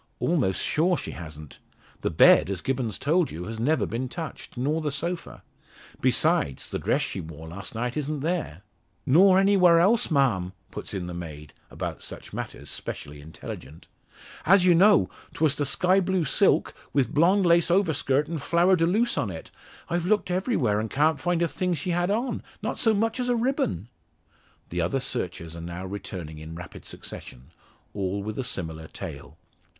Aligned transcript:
"Almost 0.19 0.65
sure 0.65 0.97
she 0.97 1.11
hasn't. 1.11 1.59
The 2.01 2.09
bed, 2.09 2.49
as 2.49 2.61
Gibbons 2.61 2.97
told 2.97 3.29
you, 3.29 3.43
has 3.43 3.59
never 3.59 3.85
been 3.85 4.09
touched, 4.09 4.57
nor 4.57 4.81
the 4.81 4.91
sofa. 4.91 5.43
Besides, 6.01 6.71
the 6.71 6.79
dress 6.79 7.03
she 7.03 7.21
wore 7.21 7.47
last 7.47 7.75
night 7.75 7.95
isn't 7.95 8.21
there." 8.21 8.63
"Nor 9.05 9.37
anywhere 9.37 9.79
else, 9.79 10.09
ma'am," 10.09 10.53
puts 10.71 10.95
in 10.95 11.05
the 11.05 11.13
maid; 11.13 11.53
about 11.69 12.01
such 12.01 12.33
matters 12.33 12.67
specially 12.67 13.21
intelligent. 13.21 13.85
"As 14.43 14.65
you 14.65 14.73
know, 14.73 15.07
'twas 15.35 15.53
the 15.53 15.67
sky 15.67 15.99
blue 15.99 16.25
silk, 16.25 16.73
with 16.93 17.13
blonde 17.13 17.45
lace 17.45 17.69
over 17.69 17.93
skirt, 17.93 18.27
and 18.27 18.41
flower 18.41 18.75
de 18.75 18.87
loose 18.87 19.19
on 19.19 19.29
it. 19.29 19.51
I've 19.87 20.07
looked 20.07 20.31
everywhere, 20.31 20.79
and 20.79 20.89
can't 20.89 21.19
find 21.19 21.43
a 21.43 21.47
thing 21.47 21.75
she 21.75 21.91
had 21.91 22.09
on 22.09 22.41
not 22.63 22.79
so 22.79 22.95
much 22.95 23.19
as 23.19 23.29
a 23.29 23.35
ribbon!" 23.35 23.87
The 24.69 24.81
other 24.81 24.99
searchers 24.99 25.55
are 25.55 25.61
now 25.61 25.85
returning 25.85 26.39
in 26.39 26.55
rapid 26.55 26.85
succession, 26.85 27.51
all 27.93 28.23
with 28.23 28.39
a 28.39 28.43
similar 28.43 28.87
tale. 28.87 29.37